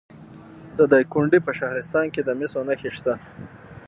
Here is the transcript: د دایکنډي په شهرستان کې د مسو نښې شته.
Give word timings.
د 0.77 0.79
دایکنډي 0.91 1.39
په 1.43 1.51
شهرستان 1.59 2.05
کې 2.13 2.21
د 2.23 2.29
مسو 2.39 2.61
نښې 2.67 2.89
شته. 2.97 3.13